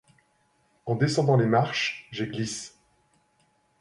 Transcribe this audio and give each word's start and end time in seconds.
En 0.87 0.95
descendant 0.95 1.37
les 1.37 1.45
marches, 1.45 2.07
j'ai 2.09 2.25
gliss 2.25 2.75